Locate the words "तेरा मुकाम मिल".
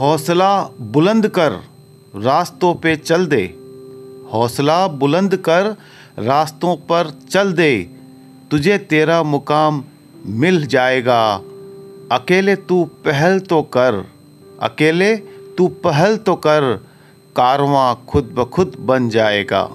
8.78-10.66